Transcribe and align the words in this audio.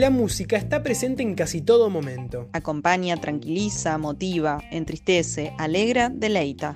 La 0.00 0.08
música 0.08 0.56
está 0.56 0.82
presente 0.82 1.22
en 1.22 1.34
casi 1.34 1.60
todo 1.60 1.90
momento. 1.90 2.48
Acompaña, 2.54 3.18
tranquiliza, 3.18 3.98
motiva, 3.98 4.62
entristece, 4.70 5.52
alegra, 5.58 6.08
deleita. 6.08 6.74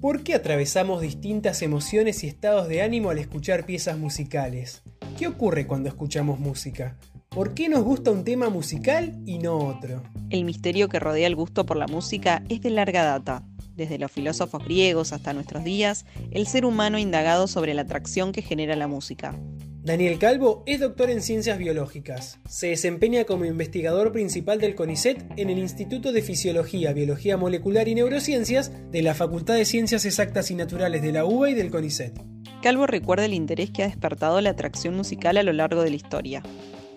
¿Por 0.00 0.22
qué 0.22 0.32
atravesamos 0.32 1.02
distintas 1.02 1.60
emociones 1.60 2.24
y 2.24 2.28
estados 2.28 2.68
de 2.68 2.80
ánimo 2.80 3.10
al 3.10 3.18
escuchar 3.18 3.66
piezas 3.66 3.98
musicales? 3.98 4.82
¿Qué 5.18 5.26
ocurre 5.26 5.66
cuando 5.66 5.90
escuchamos 5.90 6.40
música? 6.40 6.96
¿Por 7.28 7.52
qué 7.52 7.68
nos 7.68 7.82
gusta 7.84 8.10
un 8.10 8.24
tema 8.24 8.48
musical 8.48 9.20
y 9.26 9.36
no 9.36 9.58
otro? 9.58 10.02
El 10.30 10.46
misterio 10.46 10.88
que 10.88 10.98
rodea 10.98 11.26
el 11.26 11.36
gusto 11.36 11.66
por 11.66 11.76
la 11.76 11.88
música 11.88 12.42
es 12.48 12.62
de 12.62 12.70
larga 12.70 13.04
data. 13.04 13.44
Desde 13.74 13.98
los 13.98 14.10
filósofos 14.10 14.64
griegos 14.64 15.12
hasta 15.12 15.34
nuestros 15.34 15.62
días, 15.62 16.06
el 16.30 16.46
ser 16.46 16.64
humano 16.64 16.96
ha 16.96 17.00
indagado 17.00 17.48
sobre 17.48 17.74
la 17.74 17.82
atracción 17.82 18.32
que 18.32 18.40
genera 18.40 18.76
la 18.76 18.86
música. 18.86 19.38
Daniel 19.84 20.20
Calvo 20.20 20.62
es 20.64 20.78
doctor 20.78 21.10
en 21.10 21.20
ciencias 21.20 21.58
biológicas. 21.58 22.38
Se 22.48 22.68
desempeña 22.68 23.24
como 23.24 23.46
investigador 23.46 24.12
principal 24.12 24.60
del 24.60 24.76
CONICET 24.76 25.24
en 25.36 25.50
el 25.50 25.58
Instituto 25.58 26.12
de 26.12 26.22
Fisiología, 26.22 26.92
Biología 26.92 27.36
Molecular 27.36 27.88
y 27.88 27.96
Neurociencias 27.96 28.70
de 28.92 29.02
la 29.02 29.14
Facultad 29.14 29.54
de 29.54 29.64
Ciencias 29.64 30.04
Exactas 30.04 30.52
y 30.52 30.54
Naturales 30.54 31.02
de 31.02 31.10
la 31.10 31.24
UBA 31.24 31.50
y 31.50 31.54
del 31.54 31.72
CONICET. 31.72 32.16
Calvo 32.62 32.86
recuerda 32.86 33.24
el 33.24 33.34
interés 33.34 33.72
que 33.72 33.82
ha 33.82 33.88
despertado 33.88 34.40
la 34.40 34.50
atracción 34.50 34.94
musical 34.94 35.36
a 35.36 35.42
lo 35.42 35.52
largo 35.52 35.82
de 35.82 35.90
la 35.90 35.96
historia. 35.96 36.44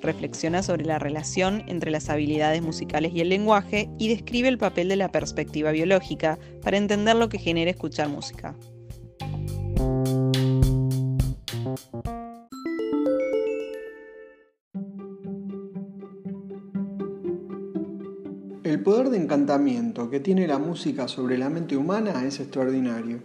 Reflexiona 0.04 0.62
sobre 0.62 0.86
la 0.86 1.00
relación 1.00 1.64
entre 1.66 1.90
las 1.90 2.12
habilidades 2.12 2.62
musicales 2.62 3.14
y 3.16 3.22
el 3.22 3.30
lenguaje 3.30 3.90
y 3.98 4.10
describe 4.10 4.48
el 4.48 4.60
papel 4.60 4.90
de 4.90 4.98
la 4.98 5.12
perspectiva 5.12 5.72
biológica 5.72 6.38
para 6.62 6.78
entender 6.78 7.16
lo 7.16 7.30
que 7.30 7.40
genera 7.40 7.72
escuchar 7.72 8.10
música. 8.10 8.56
Poder 18.86 19.10
de 19.10 19.18
encantamiento 19.18 20.12
que 20.12 20.20
tiene 20.20 20.46
la 20.46 20.60
música 20.60 21.08
sobre 21.08 21.40
la 21.40 21.50
mente 21.50 21.76
humana 21.76 22.24
es 22.24 22.40
extraordinario. 22.40 23.18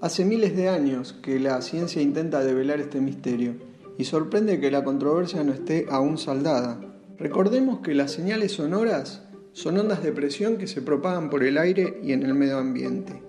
Hace 0.00 0.24
miles 0.24 0.54
de 0.56 0.68
años 0.68 1.12
que 1.12 1.40
la 1.40 1.60
ciencia 1.60 2.00
intenta 2.00 2.44
develar 2.44 2.78
este 2.78 3.00
misterio 3.00 3.56
y 3.98 4.04
sorprende 4.04 4.60
que 4.60 4.70
la 4.70 4.84
controversia 4.84 5.42
no 5.42 5.52
esté 5.52 5.86
aún 5.90 6.18
saldada. 6.18 6.80
Recordemos 7.18 7.80
que 7.80 7.94
las 7.94 8.12
señales 8.12 8.52
sonoras 8.52 9.24
son 9.50 9.78
ondas 9.78 10.04
de 10.04 10.12
presión 10.12 10.56
que 10.56 10.68
se 10.68 10.82
propagan 10.82 11.30
por 11.30 11.42
el 11.42 11.58
aire 11.58 11.98
y 12.00 12.12
en 12.12 12.22
el 12.22 12.34
medio 12.34 12.58
ambiente. 12.58 13.20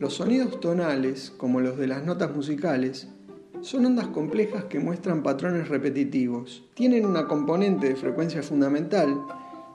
Los 0.00 0.14
sonidos 0.14 0.58
tonales, 0.58 1.32
como 1.36 1.60
los 1.60 1.78
de 1.78 1.86
las 1.86 2.04
notas 2.04 2.34
musicales, 2.34 3.06
son 3.60 3.86
ondas 3.86 4.08
complejas 4.08 4.64
que 4.64 4.80
muestran 4.80 5.22
patrones 5.22 5.68
repetitivos. 5.68 6.64
Tienen 6.74 7.06
una 7.06 7.28
componente 7.28 7.88
de 7.88 7.94
frecuencia 7.94 8.42
fundamental 8.42 9.16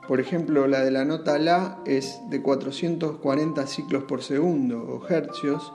por 0.09 0.19
ejemplo, 0.19 0.65
la 0.65 0.83
de 0.83 0.89
la 0.89 1.05
nota 1.05 1.38
La 1.38 1.83
es 1.85 2.19
de 2.31 2.41
440 2.41 3.67
ciclos 3.67 4.06
por 4.06 4.23
segundo 4.23 4.81
o 4.81 5.07
hercios 5.07 5.72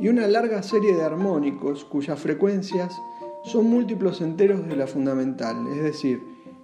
y 0.00 0.08
una 0.08 0.26
larga 0.26 0.62
serie 0.62 0.96
de 0.96 1.04
armónicos 1.04 1.84
cuyas 1.84 2.18
frecuencias 2.18 2.94
son 3.44 3.66
múltiplos 3.68 4.22
enteros 4.22 4.66
de 4.66 4.74
la 4.74 4.86
fundamental, 4.86 5.66
es 5.70 5.82
decir, 5.82 6.18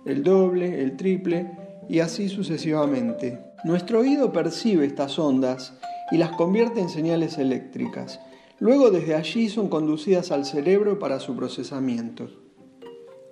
el 0.07 0.23
doble, 0.23 0.81
el 0.81 0.97
triple 0.97 1.59
y 1.91 1.99
así 1.99 2.31
sucesivamente. 2.31 3.39
Nuestro 3.65 4.01
oído 4.01 4.33
percibe 4.33 4.87
estas 4.87 5.19
ondas 5.19 5.75
y 6.11 6.17
las 6.17 6.31
convierte 6.31 6.81
en 6.81 6.89
señales 6.89 7.37
eléctricas. 7.37 8.19
Luego 8.61 8.91
desde 8.91 9.15
allí 9.15 9.51
son 9.51 9.69
conducidas 9.69 10.31
al 10.31 10.47
cerebro 10.47 10.99
para 10.99 11.21
su 11.21 11.37
procesamiento. 11.37 12.48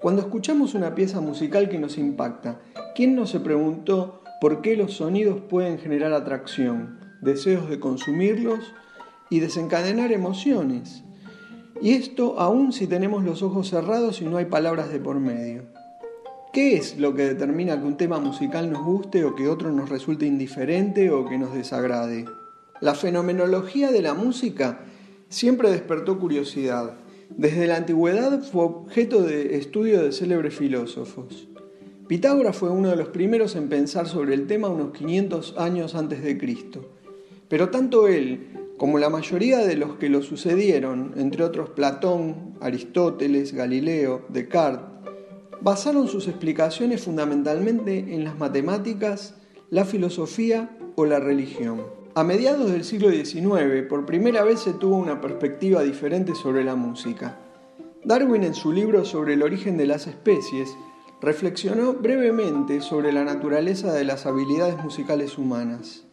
Cuando 0.06 0.22
escuchamos 0.22 0.74
una 0.74 0.94
pieza 0.94 1.20
musical 1.20 1.68
que 1.68 1.80
nos 1.80 1.98
impacta, 1.98 2.60
¿quién 2.94 3.16
no 3.16 3.26
se 3.26 3.40
preguntó 3.40 4.22
por 4.40 4.62
qué 4.62 4.76
los 4.76 4.92
sonidos 4.92 5.40
pueden 5.40 5.80
generar 5.80 6.12
atracción, 6.12 7.00
deseos 7.22 7.68
de 7.68 7.80
consumirlos 7.80 8.72
y 9.30 9.40
desencadenar 9.40 10.12
emociones? 10.12 11.02
Y 11.82 11.94
esto 11.94 12.38
aún 12.38 12.72
si 12.72 12.86
tenemos 12.86 13.24
los 13.24 13.42
ojos 13.42 13.68
cerrados 13.68 14.22
y 14.22 14.26
no 14.26 14.36
hay 14.36 14.44
palabras 14.44 14.92
de 14.92 15.00
por 15.00 15.18
medio. 15.18 15.64
¿Qué 16.52 16.76
es 16.76 16.96
lo 16.98 17.16
que 17.16 17.24
determina 17.24 17.76
que 17.80 17.86
un 17.88 17.96
tema 17.96 18.20
musical 18.20 18.70
nos 18.70 18.84
guste 18.84 19.24
o 19.24 19.34
que 19.34 19.48
otro 19.48 19.72
nos 19.72 19.88
resulte 19.88 20.24
indiferente 20.24 21.10
o 21.10 21.26
que 21.26 21.36
nos 21.36 21.52
desagrade? 21.52 22.26
La 22.80 22.94
fenomenología 22.94 23.90
de 23.90 24.02
la 24.02 24.14
música 24.14 24.84
siempre 25.28 25.68
despertó 25.68 26.20
curiosidad 26.20 26.94
desde 27.30 27.66
la 27.66 27.76
antigüedad 27.76 28.42
fue 28.42 28.64
objeto 28.64 29.22
de 29.22 29.56
estudio 29.56 30.02
de 30.02 30.12
célebres 30.12 30.54
filósofos. 30.54 31.48
Pitágoras 32.08 32.56
fue 32.56 32.70
uno 32.70 32.88
de 32.90 32.96
los 32.96 33.08
primeros 33.08 33.56
en 33.56 33.68
pensar 33.68 34.06
sobre 34.06 34.34
el 34.34 34.46
tema 34.46 34.68
unos 34.68 34.92
500 34.92 35.54
años 35.58 35.94
antes 35.94 36.22
de 36.22 36.38
Cristo. 36.38 36.88
Pero 37.48 37.70
tanto 37.70 38.06
él 38.08 38.48
como 38.78 38.98
la 38.98 39.10
mayoría 39.10 39.58
de 39.58 39.76
los 39.76 39.96
que 39.96 40.08
lo 40.08 40.22
sucedieron, 40.22 41.14
entre 41.16 41.42
otros 41.44 41.70
Platón, 41.70 42.54
Aristóteles, 42.60 43.54
Galileo, 43.54 44.26
Descartes, 44.28 44.96
basaron 45.60 46.08
sus 46.08 46.28
explicaciones 46.28 47.02
fundamentalmente 47.02 48.14
en 48.14 48.24
las 48.24 48.38
matemáticas, 48.38 49.34
la 49.70 49.84
filosofía 49.84 50.76
o 50.94 51.06
la 51.06 51.18
religión. 51.18 51.82
A 52.16 52.24
mediados 52.24 52.70
del 52.72 52.82
siglo 52.82 53.10
XIX, 53.10 53.86
por 53.90 54.06
primera 54.06 54.42
vez 54.42 54.60
se 54.60 54.72
tuvo 54.72 54.96
una 54.96 55.20
perspectiva 55.20 55.82
diferente 55.82 56.34
sobre 56.34 56.64
la 56.64 56.74
música. 56.74 57.36
Darwin 58.04 58.42
en 58.42 58.54
su 58.54 58.72
libro 58.72 59.04
sobre 59.04 59.34
el 59.34 59.42
origen 59.42 59.76
de 59.76 59.84
las 59.84 60.06
especies 60.06 60.74
reflexionó 61.20 61.92
brevemente 61.92 62.80
sobre 62.80 63.12
la 63.12 63.22
naturaleza 63.22 63.92
de 63.92 64.04
las 64.04 64.24
habilidades 64.24 64.82
musicales 64.82 65.36
humanas. 65.36 66.06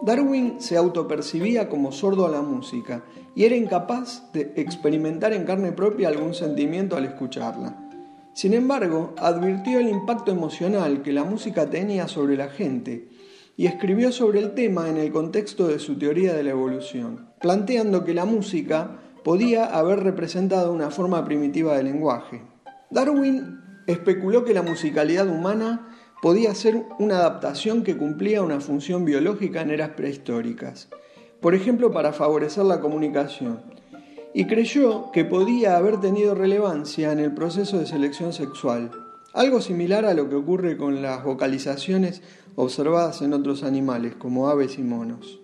Darwin 0.00 0.62
se 0.62 0.78
autopercibía 0.78 1.68
como 1.68 1.92
sordo 1.92 2.24
a 2.24 2.30
la 2.30 2.40
música 2.40 3.04
y 3.34 3.44
era 3.44 3.54
incapaz 3.54 4.32
de 4.32 4.54
experimentar 4.56 5.34
en 5.34 5.44
carne 5.44 5.72
propia 5.72 6.08
algún 6.08 6.32
sentimiento 6.32 6.96
al 6.96 7.04
escucharla. 7.04 7.90
Sin 8.32 8.54
embargo, 8.54 9.12
advirtió 9.18 9.78
el 9.78 9.90
impacto 9.90 10.32
emocional 10.32 11.02
que 11.02 11.12
la 11.12 11.24
música 11.24 11.68
tenía 11.68 12.08
sobre 12.08 12.38
la 12.38 12.48
gente 12.48 13.10
y 13.58 13.66
escribió 13.66 14.12
sobre 14.12 14.38
el 14.38 14.54
tema 14.54 14.88
en 14.88 14.98
el 14.98 15.10
contexto 15.10 15.66
de 15.66 15.80
su 15.80 15.98
teoría 15.98 16.32
de 16.32 16.44
la 16.44 16.50
evolución, 16.50 17.26
planteando 17.40 18.04
que 18.04 18.14
la 18.14 18.24
música 18.24 19.00
podía 19.24 19.66
haber 19.66 19.98
representado 20.04 20.72
una 20.72 20.92
forma 20.92 21.24
primitiva 21.24 21.76
de 21.76 21.82
lenguaje. 21.82 22.40
Darwin 22.88 23.58
especuló 23.88 24.44
que 24.44 24.54
la 24.54 24.62
musicalidad 24.62 25.26
humana 25.26 25.88
podía 26.22 26.54
ser 26.54 26.84
una 27.00 27.16
adaptación 27.16 27.82
que 27.82 27.96
cumplía 27.96 28.42
una 28.42 28.60
función 28.60 29.04
biológica 29.04 29.60
en 29.60 29.70
eras 29.70 29.90
prehistóricas, 29.90 30.88
por 31.40 31.56
ejemplo 31.56 31.90
para 31.90 32.12
favorecer 32.12 32.64
la 32.64 32.78
comunicación, 32.78 33.60
y 34.34 34.46
creyó 34.46 35.10
que 35.10 35.24
podía 35.24 35.76
haber 35.76 36.00
tenido 36.00 36.36
relevancia 36.36 37.10
en 37.10 37.18
el 37.18 37.34
proceso 37.34 37.80
de 37.80 37.86
selección 37.86 38.32
sexual, 38.32 38.92
algo 39.32 39.60
similar 39.60 40.04
a 40.04 40.14
lo 40.14 40.28
que 40.28 40.36
ocurre 40.36 40.76
con 40.76 41.02
las 41.02 41.24
vocalizaciones 41.24 42.22
observadas 42.60 43.22
en 43.22 43.34
otros 43.34 43.62
animales 43.62 44.16
como 44.16 44.48
aves 44.48 44.78
y 44.78 44.82
monos. 44.82 45.40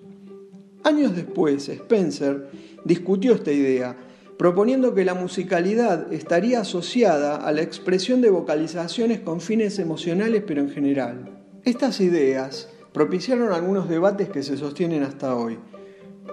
Años 0.83 1.15
después, 1.15 1.69
Spencer 1.69 2.49
discutió 2.85 3.35
esta 3.35 3.53
idea, 3.53 3.97
proponiendo 4.37 4.95
que 4.95 5.05
la 5.05 5.15
musicalidad 5.15 6.13
estaría 6.13 6.61
asociada 6.61 7.37
a 7.37 7.53
la 7.53 7.63
expresión 7.63 8.21
de 8.21 8.31
vocalizaciones 8.31 9.21
con 9.21 9.41
fines 9.41 9.79
emocionales 9.79 10.43
pero 10.45 10.61
en 10.61 10.71
general. 10.71 11.41
Estas 11.63 12.01
ideas 12.01 12.69
propiciaron 12.93 13.53
algunos 13.53 13.89
debates 13.89 14.29
que 14.29 14.43
se 14.43 14.57
sostienen 14.57 15.05
hasta 15.05 15.37
hoy. 15.37 15.57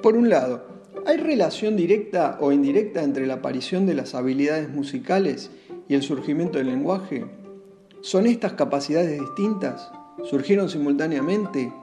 Por 0.01 0.17
un 0.17 0.29
lado, 0.29 0.65
¿hay 1.05 1.17
relación 1.17 1.77
directa 1.77 2.39
o 2.41 2.51
indirecta 2.51 3.03
entre 3.03 3.27
la 3.27 3.35
aparición 3.35 3.85
de 3.85 3.93
las 3.93 4.15
habilidades 4.15 4.67
musicales 4.67 5.51
y 5.87 5.93
el 5.93 6.01
surgimiento 6.01 6.57
del 6.57 6.67
lenguaje? 6.67 7.27
¿Son 8.01 8.25
estas 8.25 8.53
capacidades 8.53 9.19
distintas? 9.19 9.91
¿Surgieron 10.23 10.69
simultáneamente? 10.69 11.73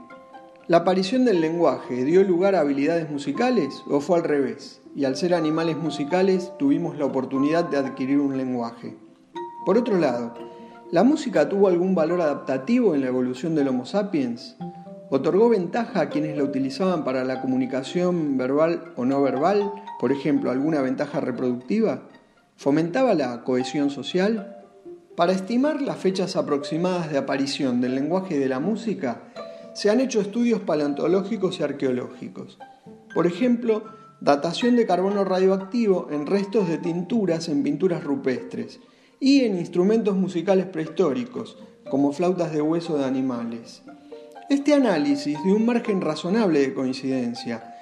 ¿La 0.66 0.78
aparición 0.78 1.24
del 1.24 1.40
lenguaje 1.40 2.04
dio 2.04 2.22
lugar 2.24 2.54
a 2.54 2.60
habilidades 2.60 3.10
musicales 3.10 3.82
o 3.88 4.00
fue 4.00 4.18
al 4.18 4.24
revés? 4.24 4.80
Y 4.94 5.04
al 5.04 5.16
ser 5.16 5.34
animales 5.34 5.76
musicales 5.76 6.52
tuvimos 6.58 6.98
la 6.98 7.06
oportunidad 7.06 7.64
de 7.64 7.78
adquirir 7.78 8.18
un 8.18 8.36
lenguaje. 8.36 8.96
Por 9.64 9.78
otro 9.78 9.98
lado, 9.98 10.34
¿La 10.90 11.04
música 11.04 11.50
tuvo 11.50 11.68
algún 11.68 11.94
valor 11.94 12.22
adaptativo 12.22 12.94
en 12.94 13.02
la 13.02 13.08
evolución 13.08 13.54
del 13.54 13.68
Homo 13.68 13.84
sapiens? 13.84 14.56
¿Otorgó 15.10 15.50
ventaja 15.50 16.00
a 16.00 16.08
quienes 16.08 16.34
la 16.34 16.44
utilizaban 16.44 17.04
para 17.04 17.24
la 17.24 17.42
comunicación 17.42 18.38
verbal 18.38 18.94
o 18.96 19.04
no 19.04 19.20
verbal? 19.20 19.70
Por 20.00 20.12
ejemplo, 20.12 20.50
alguna 20.50 20.80
ventaja 20.80 21.20
reproductiva? 21.20 22.04
¿Fomentaba 22.56 23.12
la 23.12 23.44
cohesión 23.44 23.90
social? 23.90 24.57
Para 25.18 25.32
estimar 25.32 25.82
las 25.82 25.96
fechas 25.98 26.36
aproximadas 26.36 27.10
de 27.10 27.18
aparición 27.18 27.80
del 27.80 27.96
lenguaje 27.96 28.36
y 28.36 28.38
de 28.38 28.48
la 28.48 28.60
música, 28.60 29.32
se 29.74 29.90
han 29.90 29.98
hecho 29.98 30.20
estudios 30.20 30.60
paleontológicos 30.60 31.58
y 31.58 31.64
arqueológicos. 31.64 32.56
Por 33.12 33.26
ejemplo, 33.26 33.82
datación 34.20 34.76
de 34.76 34.86
carbono 34.86 35.24
radioactivo 35.24 36.06
en 36.12 36.24
restos 36.24 36.68
de 36.68 36.78
tinturas 36.78 37.48
en 37.48 37.64
pinturas 37.64 38.04
rupestres 38.04 38.78
y 39.18 39.40
en 39.40 39.58
instrumentos 39.58 40.14
musicales 40.14 40.66
prehistóricos, 40.66 41.58
como 41.90 42.12
flautas 42.12 42.52
de 42.52 42.62
hueso 42.62 42.96
de 42.96 43.04
animales. 43.04 43.82
Este 44.48 44.72
análisis 44.72 45.36
dio 45.42 45.56
un 45.56 45.66
margen 45.66 46.00
razonable 46.00 46.60
de 46.60 46.74
coincidencia, 46.74 47.74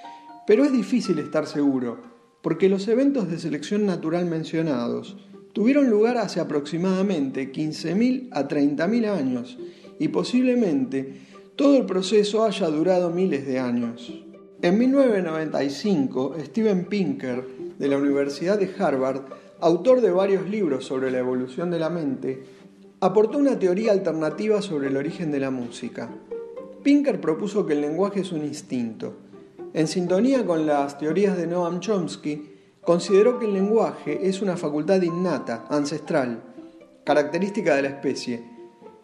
pero 0.46 0.64
es 0.64 0.72
difícil 0.72 1.18
estar 1.18 1.46
seguro, 1.46 2.00
porque 2.40 2.70
los 2.70 2.88
eventos 2.88 3.28
de 3.28 3.38
selección 3.38 3.84
natural 3.84 4.24
mencionados 4.24 5.18
tuvieron 5.56 5.88
lugar 5.88 6.18
hace 6.18 6.38
aproximadamente 6.38 7.50
15.000 7.50 8.28
a 8.30 8.46
30.000 8.46 9.08
años 9.08 9.56
y 9.98 10.08
posiblemente 10.08 11.22
todo 11.56 11.78
el 11.78 11.86
proceso 11.86 12.44
haya 12.44 12.66
durado 12.66 13.08
miles 13.08 13.46
de 13.46 13.58
años. 13.58 14.22
En 14.60 14.76
1995, 14.76 16.36
Steven 16.44 16.84
Pinker, 16.84 17.42
de 17.78 17.88
la 17.88 17.96
Universidad 17.96 18.58
de 18.58 18.70
Harvard, 18.78 19.22
autor 19.58 20.02
de 20.02 20.10
varios 20.10 20.46
libros 20.46 20.84
sobre 20.84 21.10
la 21.10 21.20
evolución 21.20 21.70
de 21.70 21.78
la 21.78 21.88
mente, 21.88 22.42
aportó 23.00 23.38
una 23.38 23.58
teoría 23.58 23.92
alternativa 23.92 24.60
sobre 24.60 24.88
el 24.88 24.96
origen 24.98 25.32
de 25.32 25.40
la 25.40 25.50
música. 25.50 26.10
Pinker 26.82 27.18
propuso 27.18 27.64
que 27.64 27.72
el 27.72 27.80
lenguaje 27.80 28.20
es 28.20 28.30
un 28.30 28.44
instinto. 28.44 29.14
En 29.72 29.88
sintonía 29.88 30.44
con 30.44 30.66
las 30.66 30.98
teorías 30.98 31.34
de 31.38 31.46
Noam 31.46 31.80
Chomsky, 31.80 32.55
consideró 32.86 33.38
que 33.38 33.46
el 33.46 33.52
lenguaje 33.52 34.28
es 34.28 34.40
una 34.40 34.56
facultad 34.56 35.02
innata, 35.02 35.66
ancestral, 35.68 36.40
característica 37.04 37.74
de 37.74 37.82
la 37.82 37.88
especie, 37.88 38.48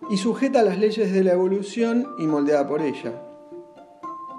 y 0.09 0.17
sujeta 0.17 0.61
a 0.61 0.63
las 0.63 0.79
leyes 0.79 1.13
de 1.13 1.25
la 1.25 1.33
evolución 1.33 2.07
y 2.19 2.27
moldeada 2.27 2.67
por 2.67 2.81
ella. 2.81 3.21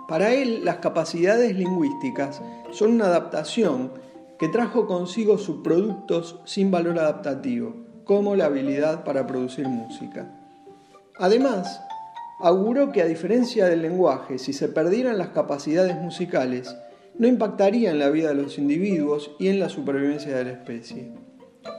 Para 0.08 0.34
él, 0.34 0.64
las 0.64 0.78
capacidades 0.78 1.56
lingüísticas 1.56 2.42
son 2.72 2.94
una 2.94 3.06
adaptación 3.06 3.92
que 4.40 4.48
trajo 4.48 4.88
consigo 4.88 5.38
subproductos 5.38 6.40
sin 6.46 6.72
valor 6.72 6.98
adaptativo, 7.00 7.76
como 8.06 8.36
la 8.36 8.46
habilidad 8.46 9.04
para 9.04 9.28
producir 9.28 9.68
música. 9.68 10.40
Además, 11.20 11.82
auguró 12.40 12.92
que 12.92 13.02
a 13.02 13.06
diferencia 13.06 13.66
del 13.66 13.82
lenguaje, 13.82 14.40
si 14.40 14.54
se 14.54 14.70
perdieran 14.70 15.18
las 15.18 15.30
capacidades 15.30 15.96
musicales, 15.96 16.76
no 17.18 17.28
impactaría 17.28 17.92
en 17.92 18.00
la 18.00 18.10
vida 18.10 18.30
de 18.30 18.42
los 18.42 18.58
individuos 18.58 19.32
y 19.40 19.48
en 19.48 19.60
la 19.60 19.70
supervivencia 19.70 20.36
de 20.36 20.46
la 20.46 20.52
especie. 20.52 21.12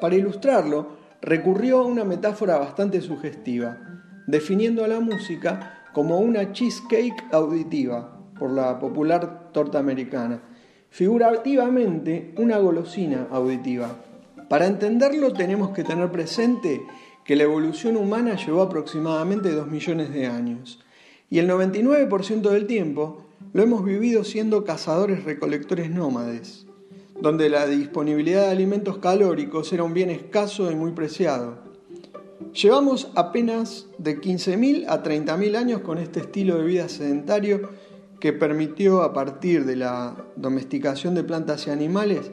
Para 0.01 0.15
ilustrarlo, 0.15 0.97
recurrió 1.21 1.81
a 1.81 1.87
una 1.87 2.05
metáfora 2.05 2.59
bastante 2.59 3.01
sugestiva, 3.01 3.79
definiendo 4.27 4.85
a 4.85 4.89
la 4.89 5.01
música 5.01 5.85
como 5.93 6.19
una 6.19 6.53
cheesecake 6.53 7.33
auditiva, 7.33 8.21
por 8.39 8.51
la 8.51 8.79
popular 8.79 9.53
torta 9.53 9.79
americana, 9.79 10.43
figurativamente 10.91 12.35
una 12.37 12.59
golosina 12.59 13.29
auditiva. 13.31 13.97
Para 14.49 14.67
entenderlo 14.67 15.33
tenemos 15.33 15.71
que 15.71 15.85
tener 15.85 16.11
presente 16.11 16.83
que 17.25 17.37
la 17.37 17.45
evolución 17.45 17.97
humana 17.97 18.37
llevó 18.37 18.63
aproximadamente 18.63 19.51
2 19.51 19.67
millones 19.69 20.13
de 20.13 20.27
años, 20.27 20.81
y 21.31 21.39
el 21.39 21.49
99% 21.49 22.51
del 22.51 22.67
tiempo 22.67 23.25
lo 23.53 23.63
hemos 23.63 23.85
vivido 23.85 24.25
siendo 24.25 24.65
cazadores 24.65 25.25
recolectores 25.25 25.91
nómades 25.91 26.65
donde 27.21 27.49
la 27.49 27.67
disponibilidad 27.67 28.43
de 28.43 28.51
alimentos 28.51 28.99
calóricos 28.99 29.73
era 29.73 29.85
un 29.85 29.95
bien 29.95 30.11
escaso 30.11 30.71
y 30.71 30.75
muy 30.75 30.93
preciado. 30.93 31.59
Llevamos 32.53 33.11
apenas 33.15 33.89
de 33.99 34.21
15.000 34.21 34.87
a 34.89 35.03
30.000 35.03 35.57
años 35.57 35.81
con 35.81 35.99
este 35.99 36.21
estilo 36.21 36.59
de 36.59 36.65
vida 36.65 36.89
sedentario 36.89 37.71
que 38.21 38.33
permitió 38.33 39.03
a 39.03 39.13
partir 39.13 39.65
de 39.65 39.77
la 39.77 40.17
domesticación 40.37 41.15
de 41.15 41.25
plantas 41.25 41.67
y 41.67 41.71
animales 41.71 42.31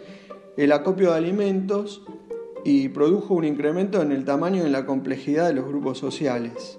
el 0.57 0.71
acopio 0.71 1.11
de 1.11 1.17
alimentos 1.17 2.03
y 2.63 2.89
produjo 2.89 3.33
un 3.33 3.45
incremento 3.45 4.01
en 4.01 4.11
el 4.11 4.25
tamaño 4.25 4.63
y 4.63 4.65
en 4.65 4.71
la 4.71 4.85
complejidad 4.85 5.47
de 5.47 5.53
los 5.53 5.67
grupos 5.67 5.97
sociales. 5.97 6.77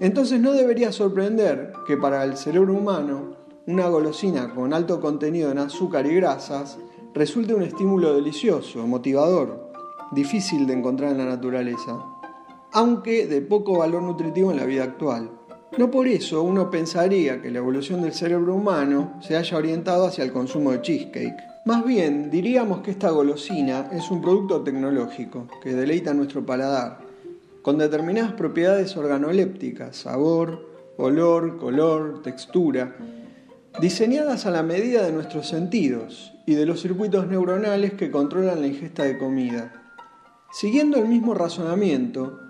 Entonces 0.00 0.40
no 0.40 0.52
debería 0.52 0.92
sorprender 0.92 1.72
que 1.86 1.96
para 1.96 2.24
el 2.24 2.36
cerebro 2.36 2.72
humano 2.72 3.37
una 3.68 3.86
golosina 3.86 4.54
con 4.54 4.72
alto 4.72 4.98
contenido 4.98 5.50
en 5.50 5.58
azúcar 5.58 6.06
y 6.06 6.14
grasas 6.14 6.78
resulte 7.12 7.52
un 7.52 7.62
estímulo 7.62 8.14
delicioso, 8.14 8.86
motivador, 8.86 9.70
difícil 10.10 10.66
de 10.66 10.72
encontrar 10.72 11.12
en 11.12 11.18
la 11.18 11.26
naturaleza, 11.26 12.02
aunque 12.72 13.26
de 13.26 13.42
poco 13.42 13.76
valor 13.76 14.02
nutritivo 14.02 14.50
en 14.50 14.56
la 14.56 14.64
vida 14.64 14.84
actual. 14.84 15.30
No 15.76 15.90
por 15.90 16.08
eso 16.08 16.42
uno 16.42 16.70
pensaría 16.70 17.42
que 17.42 17.50
la 17.50 17.58
evolución 17.58 18.00
del 18.00 18.14
cerebro 18.14 18.54
humano 18.54 19.18
se 19.20 19.36
haya 19.36 19.58
orientado 19.58 20.06
hacia 20.06 20.24
el 20.24 20.32
consumo 20.32 20.72
de 20.72 20.80
cheesecake. 20.80 21.36
Más 21.66 21.84
bien, 21.84 22.30
diríamos 22.30 22.80
que 22.80 22.92
esta 22.92 23.10
golosina 23.10 23.90
es 23.92 24.10
un 24.10 24.22
producto 24.22 24.62
tecnológico 24.62 25.46
que 25.62 25.74
deleita 25.74 26.14
nuestro 26.14 26.46
paladar, 26.46 27.00
con 27.60 27.76
determinadas 27.76 28.32
propiedades 28.32 28.96
organolépticas, 28.96 29.94
sabor, 29.94 30.66
olor, 30.96 31.58
color, 31.58 32.22
textura, 32.22 32.96
diseñadas 33.80 34.46
a 34.46 34.50
la 34.50 34.62
medida 34.62 35.04
de 35.04 35.12
nuestros 35.12 35.48
sentidos 35.48 36.34
y 36.46 36.54
de 36.54 36.66
los 36.66 36.80
circuitos 36.80 37.28
neuronales 37.28 37.92
que 37.92 38.10
controlan 38.10 38.60
la 38.60 38.66
ingesta 38.66 39.04
de 39.04 39.18
comida. 39.18 39.72
Siguiendo 40.50 40.98
el 40.98 41.06
mismo 41.06 41.34
razonamiento, 41.34 42.40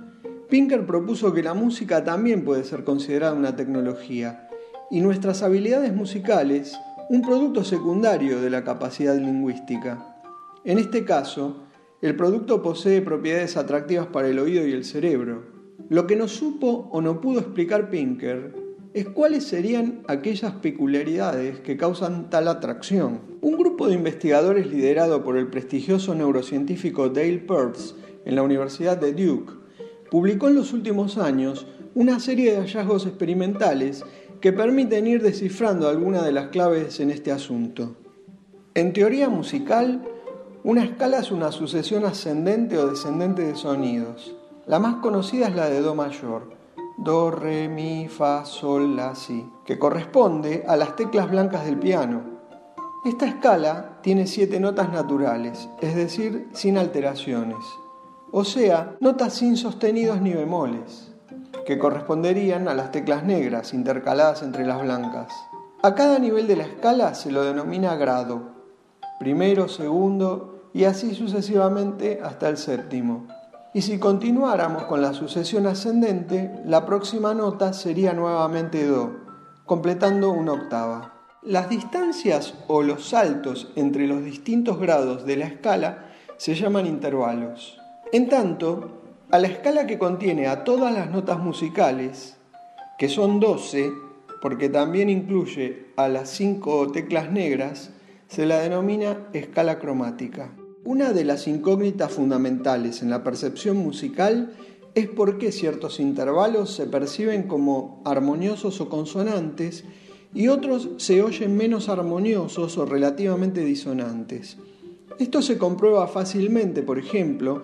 Pinker 0.48 0.86
propuso 0.86 1.34
que 1.34 1.42
la 1.42 1.52
música 1.52 2.04
también 2.04 2.44
puede 2.44 2.64
ser 2.64 2.84
considerada 2.84 3.34
una 3.34 3.56
tecnología 3.56 4.48
y 4.90 5.00
nuestras 5.00 5.42
habilidades 5.42 5.94
musicales 5.94 6.78
un 7.10 7.22
producto 7.22 7.64
secundario 7.64 8.40
de 8.40 8.50
la 8.50 8.64
capacidad 8.64 9.16
lingüística. 9.16 10.16
En 10.64 10.78
este 10.78 11.04
caso, 11.04 11.64
el 12.00 12.16
producto 12.16 12.62
posee 12.62 13.02
propiedades 13.02 13.56
atractivas 13.56 14.06
para 14.06 14.28
el 14.28 14.38
oído 14.38 14.66
y 14.66 14.72
el 14.72 14.84
cerebro. 14.84 15.44
Lo 15.88 16.06
que 16.06 16.16
no 16.16 16.28
supo 16.28 16.88
o 16.92 17.00
no 17.00 17.20
pudo 17.20 17.40
explicar 17.40 17.90
Pinker 17.90 18.67
es 18.98 19.08
cuáles 19.08 19.44
serían 19.44 20.02
aquellas 20.08 20.52
peculiaridades 20.54 21.60
que 21.60 21.76
causan 21.76 22.30
tal 22.30 22.48
atracción. 22.48 23.20
Un 23.40 23.56
grupo 23.56 23.86
de 23.86 23.94
investigadores 23.94 24.66
liderado 24.66 25.22
por 25.22 25.36
el 25.36 25.48
prestigioso 25.48 26.14
neurocientífico 26.14 27.08
Dale 27.08 27.38
Pearce 27.38 27.94
en 28.24 28.34
la 28.34 28.42
Universidad 28.42 28.96
de 28.96 29.12
Duke 29.12 29.52
publicó 30.10 30.48
en 30.48 30.56
los 30.56 30.72
últimos 30.72 31.18
años 31.18 31.66
una 31.94 32.20
serie 32.20 32.52
de 32.52 32.58
hallazgos 32.58 33.06
experimentales 33.06 34.04
que 34.40 34.52
permiten 34.52 35.06
ir 35.06 35.22
descifrando 35.22 35.88
algunas 35.88 36.24
de 36.24 36.32
las 36.32 36.48
claves 36.48 37.00
en 37.00 37.10
este 37.10 37.32
asunto. 37.32 37.96
En 38.74 38.92
teoría 38.92 39.28
musical, 39.28 40.02
una 40.64 40.84
escala 40.84 41.18
es 41.18 41.30
una 41.30 41.52
sucesión 41.52 42.04
ascendente 42.04 42.78
o 42.78 42.88
descendente 42.88 43.42
de 43.42 43.56
sonidos. 43.56 44.36
La 44.66 44.78
más 44.78 44.96
conocida 44.96 45.48
es 45.48 45.54
la 45.54 45.68
de 45.68 45.80
Do 45.80 45.94
mayor, 45.94 46.57
do, 46.98 47.30
re, 47.30 47.68
mi, 47.68 48.08
fa, 48.08 48.44
sol, 48.44 48.96
la, 48.96 49.14
si, 49.14 49.48
que 49.64 49.78
corresponde 49.78 50.64
a 50.66 50.76
las 50.76 50.96
teclas 50.96 51.30
blancas 51.30 51.64
del 51.64 51.78
piano. 51.78 52.22
Esta 53.04 53.26
escala 53.26 54.00
tiene 54.02 54.26
siete 54.26 54.58
notas 54.58 54.92
naturales, 54.92 55.68
es 55.80 55.94
decir, 55.94 56.48
sin 56.52 56.76
alteraciones, 56.76 57.64
o 58.32 58.42
sea, 58.42 58.96
notas 58.98 59.34
sin 59.34 59.56
sostenidos 59.56 60.20
ni 60.20 60.32
bemoles, 60.32 61.14
que 61.64 61.78
corresponderían 61.78 62.66
a 62.66 62.74
las 62.74 62.90
teclas 62.90 63.22
negras 63.22 63.72
intercaladas 63.74 64.42
entre 64.42 64.66
las 64.66 64.82
blancas. 64.82 65.32
A 65.82 65.94
cada 65.94 66.18
nivel 66.18 66.48
de 66.48 66.56
la 66.56 66.64
escala 66.64 67.14
se 67.14 67.30
lo 67.30 67.44
denomina 67.44 67.94
grado, 67.94 68.42
primero, 69.20 69.68
segundo 69.68 70.64
y 70.74 70.84
así 70.84 71.14
sucesivamente 71.14 72.20
hasta 72.22 72.48
el 72.48 72.56
séptimo. 72.56 73.28
Y 73.74 73.82
si 73.82 73.98
continuáramos 73.98 74.84
con 74.84 75.02
la 75.02 75.12
sucesión 75.12 75.66
ascendente, 75.66 76.50
la 76.64 76.86
próxima 76.86 77.34
nota 77.34 77.72
sería 77.74 78.14
nuevamente 78.14 78.86
Do, 78.86 79.16
completando 79.66 80.30
una 80.30 80.52
octava. 80.52 81.14
Las 81.42 81.68
distancias 81.68 82.54
o 82.66 82.82
los 82.82 83.08
saltos 83.10 83.70
entre 83.76 84.06
los 84.06 84.24
distintos 84.24 84.80
grados 84.80 85.26
de 85.26 85.36
la 85.36 85.46
escala 85.46 86.06
se 86.38 86.54
llaman 86.54 86.86
intervalos. 86.86 87.78
En 88.10 88.28
tanto, 88.28 89.02
a 89.30 89.38
la 89.38 89.48
escala 89.48 89.86
que 89.86 89.98
contiene 89.98 90.46
a 90.46 90.64
todas 90.64 90.92
las 90.92 91.10
notas 91.10 91.38
musicales, 91.38 92.38
que 92.98 93.10
son 93.10 93.38
12, 93.38 93.92
porque 94.40 94.70
también 94.70 95.10
incluye 95.10 95.92
a 95.96 96.08
las 96.08 96.30
5 96.30 96.90
teclas 96.92 97.30
negras, 97.30 97.90
se 98.28 98.46
la 98.46 98.60
denomina 98.60 99.28
escala 99.34 99.78
cromática. 99.78 100.52
Una 100.84 101.12
de 101.12 101.24
las 101.24 101.48
incógnitas 101.48 102.12
fundamentales 102.12 103.02
en 103.02 103.10
la 103.10 103.24
percepción 103.24 103.76
musical 103.76 104.52
es 104.94 105.08
por 105.08 105.38
qué 105.38 105.52
ciertos 105.52 106.00
intervalos 106.00 106.74
se 106.74 106.86
perciben 106.86 107.44
como 107.44 108.00
armoniosos 108.04 108.80
o 108.80 108.88
consonantes 108.88 109.84
y 110.34 110.48
otros 110.48 110.90
se 110.98 111.22
oyen 111.22 111.56
menos 111.56 111.88
armoniosos 111.88 112.78
o 112.78 112.86
relativamente 112.86 113.64
disonantes. 113.64 114.56
Esto 115.18 115.42
se 115.42 115.58
comprueba 115.58 116.06
fácilmente, 116.06 116.82
por 116.82 116.98
ejemplo, 116.98 117.62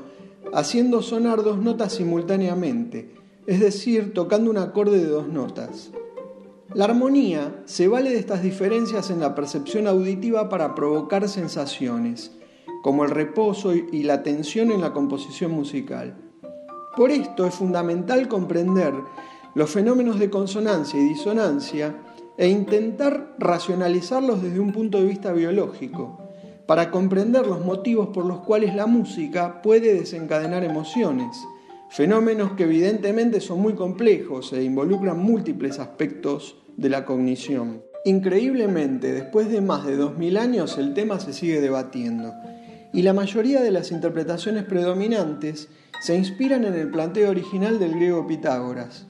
haciendo 0.53 1.03
sonar 1.03 1.43
dos 1.43 1.59
notas 1.59 1.93
simultáneamente, 1.93 3.11
es 3.47 3.61
decir, 3.61 4.13
tocando 4.13 4.51
un 4.51 4.59
acorde 4.59 4.99
de 4.99 5.07
dos 5.07 5.29
notas. 5.29 5.91
La 6.75 6.87
armonía 6.87 7.63
se 7.67 7.87
vale 7.87 8.11
de 8.11 8.19
estas 8.19 8.43
diferencias 8.43 9.11
en 9.11 9.21
la 9.21 9.35
percepción 9.37 9.87
auditiva 9.87 10.49
para 10.49 10.75
provocar 10.75 11.29
sensaciones, 11.29 12.33
como 12.85 13.07
el 13.07 13.13
reposo 13.13 13.75
y 13.75 14.03
la 14.03 14.23
tensión 14.23 14.71
en 14.71 14.83
la 14.83 14.93
composición 14.93 15.53
musical. 15.53 16.15
Por 16.95 17.11
esto 17.11 17.47
es 17.47 17.55
fundamental 17.55 18.29
comprender 18.29 18.93
los 19.55 19.71
fenómenos 19.71 20.19
de 20.19 20.29
consonancia 20.29 21.01
y 21.01 21.05
disonancia 21.05 21.97
e 22.37 22.47
intentar 22.47 23.37
racionalizarlos 23.39 24.43
desde 24.43 24.61
un 24.61 24.71
punto 24.73 24.99
de 24.99 25.07
vista 25.07 25.33
biológico, 25.33 26.19
para 26.67 26.91
comprender 26.91 27.47
los 27.47 27.65
motivos 27.65 28.09
por 28.09 28.27
los 28.27 28.41
cuales 28.41 28.75
la 28.75 28.85
música 28.85 29.63
puede 29.63 29.95
desencadenar 29.95 30.63
emociones, 30.63 31.43
fenómenos 31.89 32.53
que 32.53 32.65
evidentemente 32.65 33.41
son 33.41 33.63
muy 33.63 33.73
complejos 33.73 34.53
e 34.53 34.63
involucran 34.63 35.19
múltiples 35.19 35.79
aspectos 35.79 36.59
de 36.77 36.91
la 36.91 37.07
cognición. 37.07 37.83
Increíblemente, 38.05 39.11
después 39.13 39.49
de 39.49 39.63
más 39.63 39.87
de 39.87 39.97
2000 39.97 40.37
años 40.37 40.77
el 40.77 40.93
tema 40.93 41.19
se 41.19 41.33
sigue 41.33 41.63
debatiendo 41.63 42.35
y 42.95 43.03
la 43.03 43.13
mayoría 43.13 43.61
de 43.61 43.71
las 43.71 43.91
interpretaciones 43.91 44.65
predominantes 44.65 45.69
se 46.01 46.17
inspiran 46.17 46.65
en 46.65 46.75
el 46.75 46.91
planteo 46.91 47.29
original 47.31 47.79
del 47.79 47.95
griego 47.95 48.27
Pitágoras, 48.27 49.07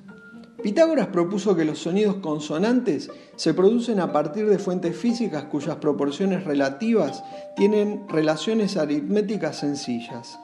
Pitágoras 0.64 1.08
propuso 1.08 1.54
que 1.54 1.66
los 1.66 1.80
sonidos 1.80 2.16
consonantes 2.22 3.10
se 3.36 3.52
producen 3.52 4.00
a 4.00 4.12
partir 4.14 4.48
de 4.48 4.58
fuentes 4.58 4.96
físicas 4.96 5.44
cuyas 5.44 5.76
proporciones 5.76 6.44
relativas 6.44 7.22
tienen 7.54 8.08
relaciones 8.08 8.78
aritméticas 8.78 9.58
sencillas. 9.58 10.38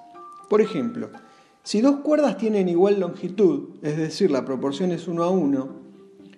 Por 0.50 0.61
ejemplo, 0.61 1.09
si 1.62 1.80
dos 1.80 2.00
cuerdas 2.00 2.37
tienen 2.37 2.68
igual 2.68 3.00
longitud, 3.00 3.76
es 3.80 3.97
decir, 3.97 4.30
la 4.30 4.44
proporción 4.44 4.92
es 4.92 5.09
1 5.09 5.25
a 5.25 5.30
1, 5.30 5.68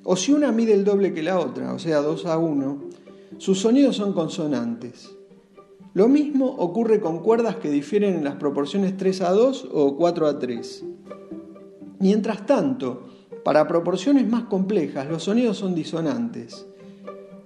o 0.04 0.14
si 0.14 0.32
una 0.32 0.52
mide 0.52 0.74
el 0.74 0.84
doble 0.84 1.12
que 1.12 1.24
la 1.24 1.40
otra, 1.40 1.72
o 1.72 1.80
sea, 1.80 2.02
2 2.02 2.26
a 2.26 2.38
1, 2.38 2.84
sus 3.38 3.58
sonidos 3.58 3.96
son 3.96 4.12
consonantes. 4.12 5.10
Lo 5.94 6.08
mismo 6.08 6.46
ocurre 6.46 7.00
con 7.00 7.18
cuerdas 7.18 7.56
que 7.56 7.70
difieren 7.70 8.14
en 8.14 8.24
las 8.24 8.36
proporciones 8.36 8.96
3 8.96 9.20
a 9.22 9.30
2 9.32 9.68
o 9.72 9.96
4 9.96 10.26
a 10.26 10.38
3. 10.38 10.84
Mientras 11.98 12.46
tanto, 12.46 13.02
para 13.44 13.68
proporciones 13.68 14.26
más 14.26 14.44
complejas, 14.44 15.06
los 15.08 15.24
sonidos 15.24 15.58
son 15.58 15.74
disonantes. 15.74 16.66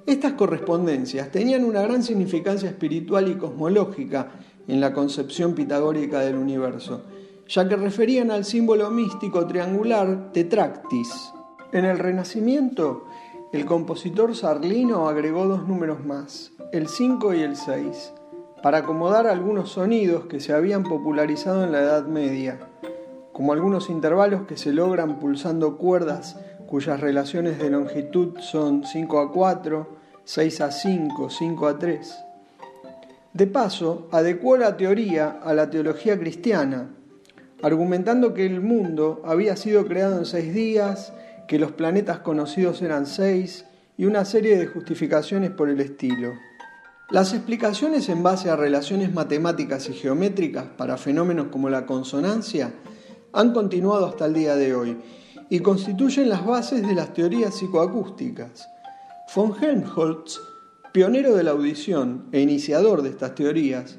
Estas 0.06 0.34
correspondencias 0.34 1.32
tenían 1.32 1.64
una 1.64 1.82
gran 1.82 2.04
significancia 2.04 2.68
espiritual 2.68 3.28
y 3.28 3.34
cosmológica 3.34 4.30
en 4.68 4.80
la 4.80 4.92
concepción 4.92 5.54
pitagórica 5.54 6.20
del 6.20 6.36
universo, 6.36 7.02
ya 7.48 7.68
que 7.68 7.74
referían 7.74 8.30
al 8.30 8.44
símbolo 8.44 8.90
místico 8.90 9.44
triangular 9.48 10.30
tetractis. 10.32 11.32
En 11.72 11.84
el 11.84 11.98
Renacimiento, 11.98 13.06
el 13.52 13.66
compositor 13.66 14.36
sarlino 14.36 15.08
agregó 15.08 15.46
dos 15.46 15.66
números 15.66 16.04
más, 16.04 16.52
el 16.72 16.88
5 16.88 17.34
y 17.34 17.40
el 17.40 17.56
6, 17.56 18.12
para 18.66 18.78
acomodar 18.78 19.28
algunos 19.28 19.70
sonidos 19.70 20.26
que 20.26 20.40
se 20.40 20.52
habían 20.52 20.82
popularizado 20.82 21.62
en 21.62 21.70
la 21.70 21.82
Edad 21.82 22.04
Media 22.06 22.58
como 23.30 23.52
algunos 23.52 23.88
intervalos 23.88 24.42
que 24.48 24.56
se 24.56 24.72
logran 24.72 25.20
pulsando 25.20 25.76
cuerdas 25.78 26.36
cuyas 26.66 26.98
relaciones 26.98 27.60
de 27.60 27.70
longitud 27.70 28.40
son 28.40 28.82
5 28.84 29.20
a 29.20 29.30
4, 29.30 29.96
6 30.24 30.60
a 30.62 30.72
5, 30.72 31.30
5 31.30 31.66
a 31.68 31.78
3. 31.78 32.16
De 33.34 33.46
paso, 33.46 34.08
adecuó 34.10 34.56
la 34.56 34.76
teoría 34.76 35.38
a 35.44 35.54
la 35.54 35.70
teología 35.70 36.18
cristiana, 36.18 36.88
argumentando 37.62 38.34
que 38.34 38.46
el 38.46 38.62
mundo 38.62 39.22
había 39.24 39.54
sido 39.54 39.86
creado 39.86 40.18
en 40.18 40.24
seis 40.24 40.52
días, 40.52 41.12
que 41.46 41.60
los 41.60 41.70
planetas 41.70 42.18
conocidos 42.18 42.82
eran 42.82 43.06
seis 43.06 43.64
y 43.96 44.06
una 44.06 44.24
serie 44.24 44.58
de 44.58 44.66
justificaciones 44.66 45.52
por 45.52 45.68
el 45.68 45.78
estilo. 45.78 46.32
Las 47.08 47.32
explicaciones 47.34 48.08
en 48.08 48.24
base 48.24 48.50
a 48.50 48.56
relaciones 48.56 49.14
matemáticas 49.14 49.88
y 49.88 49.92
geométricas 49.92 50.64
para 50.76 50.96
fenómenos 50.96 51.46
como 51.52 51.70
la 51.70 51.86
consonancia 51.86 52.74
han 53.32 53.52
continuado 53.52 54.06
hasta 54.06 54.26
el 54.26 54.34
día 54.34 54.56
de 54.56 54.74
hoy 54.74 54.96
y 55.48 55.60
constituyen 55.60 56.28
las 56.28 56.44
bases 56.44 56.84
de 56.84 56.96
las 56.96 57.14
teorías 57.14 57.54
psicoacústicas. 57.54 58.68
Von 59.32 59.54
Helmholtz, 59.62 60.40
pionero 60.92 61.36
de 61.36 61.44
la 61.44 61.52
audición 61.52 62.26
e 62.32 62.40
iniciador 62.40 63.02
de 63.02 63.10
estas 63.10 63.36
teorías, 63.36 63.98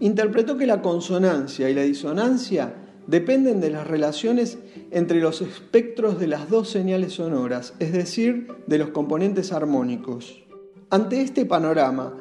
interpretó 0.00 0.56
que 0.56 0.66
la 0.66 0.82
consonancia 0.82 1.70
y 1.70 1.74
la 1.74 1.82
disonancia 1.82 2.74
dependen 3.06 3.60
de 3.60 3.70
las 3.70 3.86
relaciones 3.86 4.58
entre 4.90 5.20
los 5.20 5.42
espectros 5.42 6.18
de 6.18 6.26
las 6.26 6.50
dos 6.50 6.68
señales 6.68 7.12
sonoras, 7.12 7.74
es 7.78 7.92
decir, 7.92 8.48
de 8.66 8.78
los 8.78 8.88
componentes 8.88 9.52
armónicos. 9.52 10.42
Ante 10.90 11.22
este 11.22 11.46
panorama, 11.46 12.12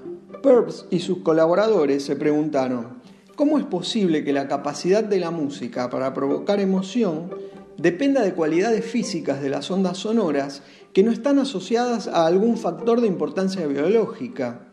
Peirce 0.42 0.86
y 0.90 1.00
sus 1.00 1.20
colaboradores 1.20 2.04
se 2.04 2.16
preguntaron, 2.16 3.02
¿Cómo 3.42 3.58
es 3.58 3.66
posible 3.66 4.24
que 4.24 4.34
la 4.34 4.48
capacidad 4.48 5.04
de 5.04 5.20
la 5.20 5.32
música 5.32 5.90
para 5.90 6.14
provocar 6.14 6.60
emoción 6.60 7.32
dependa 7.78 8.22
de 8.22 8.36
cualidades 8.36 8.86
físicas 8.86 9.42
de 9.42 9.50
las 9.50 9.72
ondas 9.72 9.98
sonoras 9.98 10.62
que 10.94 11.02
no 11.02 11.12
están 11.12 11.40
asociadas 11.40 12.08
a 12.08 12.28
algún 12.28 12.56
factor 12.56 13.02
de 13.02 13.08
importancia 13.08 13.66
biológica? 13.66 14.68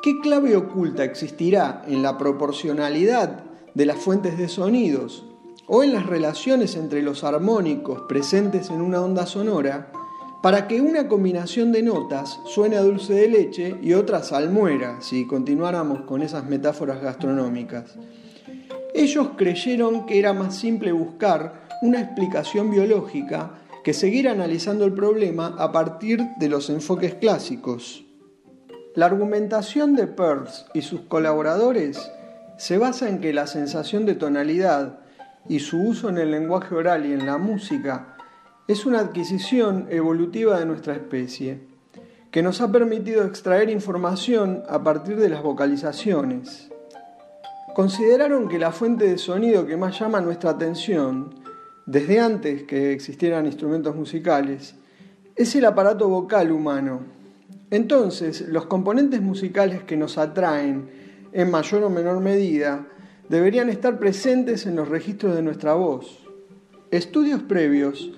¿Qué 0.00 0.20
clave 0.20 0.56
oculta 0.56 1.02
existirá 1.02 1.82
en 1.88 2.04
la 2.04 2.18
proporcionalidad 2.18 3.44
de 3.74 3.86
las 3.86 3.96
fuentes 3.96 4.38
de 4.38 4.48
sonidos 4.48 5.24
o 5.66 5.82
en 5.82 5.92
las 5.92 6.06
relaciones 6.06 6.76
entre 6.76 7.02
los 7.02 7.24
armónicos 7.24 8.02
presentes 8.02 8.70
en 8.70 8.80
una 8.82 9.00
onda 9.00 9.26
sonora 9.26 9.90
para 10.42 10.66
que 10.66 10.80
una 10.80 11.06
combinación 11.06 11.70
de 11.70 11.84
notas 11.84 12.40
suene 12.46 12.76
dulce 12.78 13.14
de 13.14 13.28
leche 13.28 13.76
y 13.80 13.94
otra 13.94 14.24
salmuera, 14.24 15.00
si 15.00 15.24
continuáramos 15.24 16.02
con 16.02 16.20
esas 16.20 16.46
metáforas 16.46 17.00
gastronómicas. 17.00 17.94
Ellos 18.92 19.30
creyeron 19.36 20.04
que 20.04 20.18
era 20.18 20.32
más 20.32 20.56
simple 20.56 20.90
buscar 20.90 21.68
una 21.80 22.00
explicación 22.00 22.72
biológica 22.72 23.52
que 23.84 23.94
seguir 23.94 24.28
analizando 24.28 24.84
el 24.84 24.92
problema 24.92 25.54
a 25.58 25.70
partir 25.70 26.20
de 26.38 26.48
los 26.48 26.70
enfoques 26.70 27.14
clásicos. 27.14 28.04
La 28.96 29.06
argumentación 29.06 29.94
de 29.94 30.08
Peirce 30.08 30.64
y 30.74 30.82
sus 30.82 31.02
colaboradores 31.02 32.10
se 32.58 32.78
basa 32.78 33.08
en 33.08 33.20
que 33.20 33.32
la 33.32 33.46
sensación 33.46 34.06
de 34.06 34.16
tonalidad 34.16 34.98
y 35.48 35.60
su 35.60 35.80
uso 35.80 36.08
en 36.08 36.18
el 36.18 36.30
lenguaje 36.32 36.74
oral 36.74 37.06
y 37.06 37.12
en 37.12 37.26
la 37.26 37.38
música 37.38 38.11
es 38.68 38.86
una 38.86 39.00
adquisición 39.00 39.86
evolutiva 39.90 40.58
de 40.58 40.66
nuestra 40.66 40.94
especie, 40.94 41.60
que 42.30 42.42
nos 42.42 42.60
ha 42.60 42.70
permitido 42.70 43.24
extraer 43.24 43.68
información 43.68 44.62
a 44.68 44.82
partir 44.82 45.16
de 45.16 45.28
las 45.28 45.42
vocalizaciones. 45.42 46.70
Consideraron 47.74 48.48
que 48.48 48.58
la 48.58 48.72
fuente 48.72 49.06
de 49.06 49.18
sonido 49.18 49.66
que 49.66 49.76
más 49.76 49.98
llama 49.98 50.20
nuestra 50.20 50.50
atención, 50.50 51.34
desde 51.86 52.20
antes 52.20 52.62
que 52.62 52.92
existieran 52.92 53.46
instrumentos 53.46 53.96
musicales, 53.96 54.74
es 55.34 55.54
el 55.56 55.64
aparato 55.64 56.08
vocal 56.08 56.52
humano. 56.52 57.00
Entonces, 57.70 58.42
los 58.48 58.66
componentes 58.66 59.20
musicales 59.20 59.82
que 59.82 59.96
nos 59.96 60.18
atraen, 60.18 60.90
en 61.32 61.50
mayor 61.50 61.82
o 61.84 61.90
menor 61.90 62.20
medida, 62.20 62.86
deberían 63.28 63.70
estar 63.70 63.98
presentes 63.98 64.66
en 64.66 64.76
los 64.76 64.88
registros 64.88 65.34
de 65.34 65.42
nuestra 65.42 65.74
voz. 65.74 66.21
Estudios 66.92 67.40
previos 67.40 68.10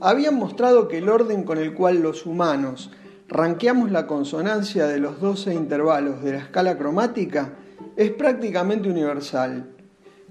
habían 0.00 0.36
mostrado 0.36 0.86
que 0.86 0.98
el 0.98 1.08
orden 1.08 1.42
con 1.42 1.58
el 1.58 1.74
cual 1.74 2.02
los 2.02 2.24
humanos 2.24 2.92
ranqueamos 3.26 3.90
la 3.90 4.06
consonancia 4.06 4.86
de 4.86 5.00
los 5.00 5.20
12 5.20 5.52
intervalos 5.52 6.22
de 6.22 6.34
la 6.34 6.38
escala 6.38 6.78
cromática 6.78 7.54
es 7.96 8.12
prácticamente 8.12 8.88
universal, 8.88 9.74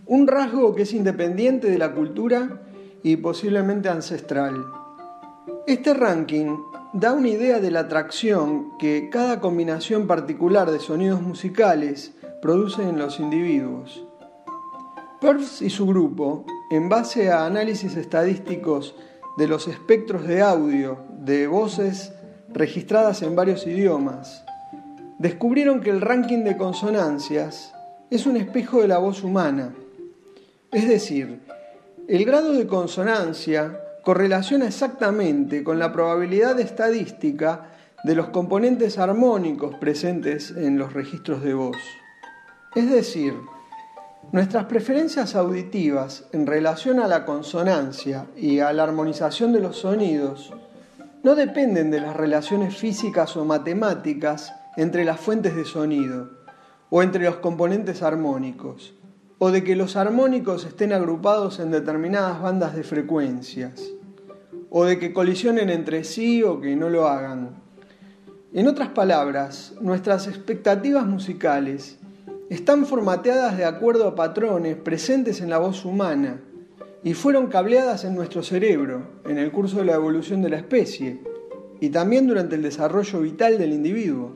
un 0.05 0.25
rasgo 0.25 0.73
que 0.73 0.83
es 0.83 0.93
independiente 0.93 1.69
de 1.69 1.77
la 1.77 1.93
cultura 1.93 2.61
y 3.03 3.17
posiblemente 3.17 3.89
ancestral. 3.89 4.65
Este 5.67 5.93
ranking 5.93 6.59
da 6.93 7.11
una 7.11 7.27
idea 7.27 7.59
de 7.59 7.71
la 7.71 7.81
atracción 7.81 8.77
que 8.77 9.09
cada 9.11 9.41
combinación 9.41 10.07
particular 10.07 10.71
de 10.71 10.79
sonidos 10.79 11.21
musicales 11.21 12.13
produce 12.41 12.87
en 12.87 12.97
los 12.97 13.19
individuos. 13.19 14.07
Peirce 15.21 15.65
y 15.65 15.69
su 15.69 15.85
grupo, 15.85 16.45
en 16.71 16.89
base 16.89 17.29
a 17.29 17.45
análisis 17.45 17.95
estadísticos 17.95 18.95
de 19.37 19.47
los 19.47 19.67
espectros 19.67 20.25
de 20.25 20.41
audio 20.41 20.97
de 21.19 21.45
voces 21.45 22.11
registradas 22.49 23.21
en 23.21 23.35
varios 23.35 23.67
idiomas, 23.67 24.43
descubrieron 25.19 25.79
que 25.81 25.91
el 25.91 26.01
ranking 26.01 26.43
de 26.43 26.57
consonancias 26.57 27.71
es 28.09 28.25
un 28.25 28.35
espejo 28.35 28.81
de 28.81 28.87
la 28.87 28.97
voz 28.97 29.23
humana. 29.23 29.75
Es 30.71 30.89
decir, 30.89 31.41
el 32.07 32.25
grado 32.25 32.53
de 32.53 32.65
consonancia 32.65 33.79
correlaciona 34.03 34.65
exactamente 34.65 35.63
con 35.63 35.77
la 35.77 35.93
probabilidad 35.93 36.59
estadística 36.59 37.69
de 38.03 38.15
los 38.15 38.29
componentes 38.29 38.97
armónicos 38.97 39.75
presentes 39.75 40.49
en 40.49 40.79
los 40.79 40.93
registros 40.93 41.43
de 41.43 41.53
voz. 41.53 41.77
Es 42.73 42.89
decir, 42.89 43.35
nuestras 44.31 44.65
preferencias 44.65 45.35
auditivas 45.35 46.25
en 46.31 46.47
relación 46.47 46.99
a 46.99 47.07
la 47.07 47.25
consonancia 47.25 48.27
y 48.37 48.59
a 48.59 48.71
la 48.71 48.83
armonización 48.83 49.51
de 49.51 49.59
los 49.59 49.77
sonidos 49.79 50.53
no 51.23 51.35
dependen 51.35 51.91
de 51.91 51.99
las 51.99 52.15
relaciones 52.15 52.77
físicas 52.77 53.35
o 53.35 53.43
matemáticas 53.43 54.53
entre 54.77 55.03
las 55.03 55.19
fuentes 55.19 55.55
de 55.55 55.65
sonido 55.65 56.29
o 56.89 57.03
entre 57.03 57.25
los 57.25 57.37
componentes 57.37 58.03
armónicos, 58.03 58.93
o 59.37 59.49
de 59.49 59.63
que 59.63 59.77
los 59.77 59.95
armónicos 59.95 60.65
estén 60.65 60.91
agrupados 60.91 61.59
en 61.59 61.71
determinadas 61.71 62.41
bandas 62.41 62.75
de 62.75 62.83
frecuencias, 62.83 63.81
o 64.69 64.83
de 64.83 64.99
que 64.99 65.13
colisionen 65.13 65.69
entre 65.69 66.03
sí 66.03 66.43
o 66.43 66.59
que 66.59 66.75
no 66.75 66.89
lo 66.89 67.07
hagan. 67.07 67.61
En 68.53 68.67
otras 68.67 68.89
palabras, 68.89 69.73
nuestras 69.79 70.27
expectativas 70.27 71.05
musicales 71.05 71.97
están 72.51 72.85
formateadas 72.85 73.57
de 73.57 73.63
acuerdo 73.63 74.05
a 74.05 74.13
patrones 74.13 74.75
presentes 74.75 75.39
en 75.39 75.49
la 75.49 75.57
voz 75.57 75.85
humana 75.85 76.41
y 77.01 77.13
fueron 77.13 77.47
cableadas 77.47 78.03
en 78.03 78.13
nuestro 78.13 78.43
cerebro 78.43 79.21
en 79.23 79.37
el 79.37 79.53
curso 79.53 79.77
de 79.77 79.85
la 79.85 79.93
evolución 79.93 80.41
de 80.41 80.49
la 80.49 80.57
especie 80.57 81.21
y 81.79 81.91
también 81.91 82.27
durante 82.27 82.55
el 82.55 82.61
desarrollo 82.61 83.21
vital 83.21 83.57
del 83.57 83.71
individuo. 83.71 84.33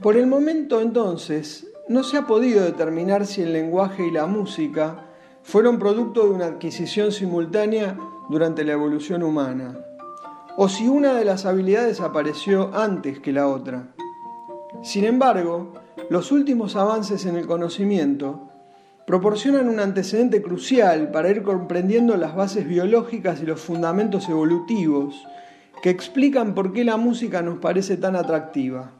Por 0.00 0.16
el 0.16 0.26
momento 0.26 0.80
entonces, 0.80 1.66
no 1.86 2.02
se 2.02 2.16
ha 2.16 2.26
podido 2.26 2.64
determinar 2.64 3.26
si 3.26 3.42
el 3.42 3.52
lenguaje 3.52 4.06
y 4.06 4.10
la 4.10 4.24
música 4.24 5.04
fueron 5.42 5.78
producto 5.78 6.22
de 6.22 6.30
una 6.30 6.46
adquisición 6.46 7.12
simultánea 7.12 7.98
durante 8.30 8.64
la 8.64 8.72
evolución 8.72 9.22
humana, 9.22 9.84
o 10.56 10.70
si 10.70 10.88
una 10.88 11.12
de 11.12 11.26
las 11.26 11.44
habilidades 11.44 12.00
apareció 12.00 12.74
antes 12.74 13.20
que 13.20 13.34
la 13.34 13.48
otra. 13.48 13.94
Sin 14.82 15.04
embargo, 15.04 15.74
los 16.10 16.32
últimos 16.32 16.76
avances 16.76 17.26
en 17.26 17.36
el 17.36 17.46
conocimiento 17.46 18.50
proporcionan 19.06 19.68
un 19.68 19.80
antecedente 19.80 20.42
crucial 20.42 21.10
para 21.10 21.30
ir 21.30 21.42
comprendiendo 21.42 22.16
las 22.16 22.36
bases 22.36 22.68
biológicas 22.68 23.40
y 23.42 23.46
los 23.46 23.60
fundamentos 23.60 24.28
evolutivos 24.28 25.14
que 25.82 25.90
explican 25.90 26.54
por 26.54 26.72
qué 26.72 26.84
la 26.84 26.96
música 26.96 27.40
nos 27.42 27.58
parece 27.58 27.96
tan 27.96 28.16
atractiva. 28.16 28.92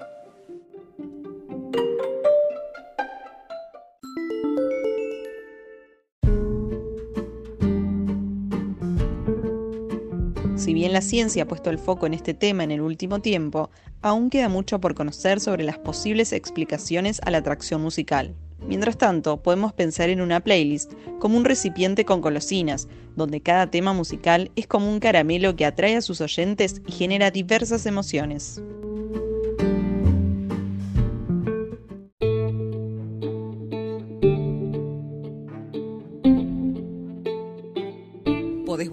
La 10.98 11.02
ciencia 11.02 11.44
ha 11.44 11.46
puesto 11.46 11.70
el 11.70 11.78
foco 11.78 12.06
en 12.06 12.14
este 12.14 12.34
tema 12.34 12.64
en 12.64 12.72
el 12.72 12.80
último 12.80 13.20
tiempo, 13.20 13.70
aún 14.02 14.30
queda 14.30 14.48
mucho 14.48 14.80
por 14.80 14.96
conocer 14.96 15.38
sobre 15.38 15.62
las 15.62 15.78
posibles 15.78 16.32
explicaciones 16.32 17.20
a 17.24 17.30
la 17.30 17.38
atracción 17.38 17.80
musical. 17.80 18.34
Mientras 18.66 18.98
tanto, 18.98 19.40
podemos 19.40 19.72
pensar 19.72 20.10
en 20.10 20.20
una 20.20 20.40
playlist 20.40 20.94
como 21.20 21.36
un 21.36 21.44
recipiente 21.44 22.04
con 22.04 22.20
golosinas, 22.20 22.88
donde 23.14 23.40
cada 23.40 23.70
tema 23.70 23.92
musical 23.92 24.50
es 24.56 24.66
como 24.66 24.90
un 24.90 24.98
caramelo 24.98 25.54
que 25.54 25.66
atrae 25.66 25.94
a 25.94 26.02
sus 26.02 26.20
oyentes 26.20 26.82
y 26.84 26.90
genera 26.90 27.30
diversas 27.30 27.86
emociones. 27.86 28.60